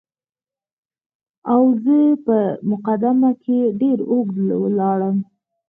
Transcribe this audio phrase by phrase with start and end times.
[1.53, 2.37] او زه په
[2.71, 5.17] مقدمه کې ډېر اوږد ولاړم.